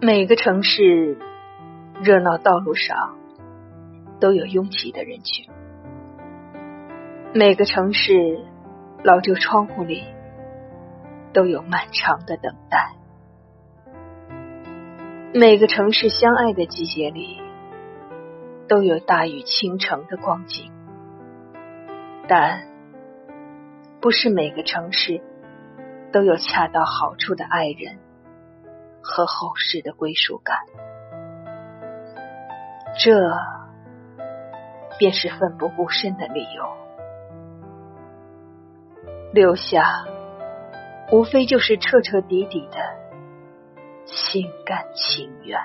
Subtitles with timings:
[0.00, 1.18] 每个城市
[2.04, 3.18] 热闹道路上
[4.20, 5.50] 都有拥挤的人群，
[7.34, 8.44] 每个城市
[9.02, 10.04] 老旧窗户里
[11.32, 12.94] 都有漫长的等待，
[15.34, 17.40] 每个城市相爱的季节里
[18.68, 20.70] 都有大雨倾城的光景，
[22.28, 22.68] 但
[24.00, 25.20] 不是每个城市
[26.12, 27.98] 都有恰到好处的爱人。
[29.08, 30.58] 和后世的归属感，
[33.02, 33.10] 这
[34.98, 36.64] 便是奋不顾身的理由。
[39.32, 40.04] 留下，
[41.10, 42.78] 无非就是彻彻底底的
[44.04, 45.58] 心甘情愿。